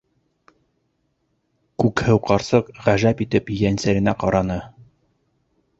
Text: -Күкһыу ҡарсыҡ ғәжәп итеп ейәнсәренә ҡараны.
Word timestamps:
-Күкһыу 1.83 2.23
ҡарсыҡ 2.31 2.73
ғәжәп 2.87 3.23
итеп 3.27 3.53
ейәнсәренә 3.59 4.19
ҡараны. 4.27 4.63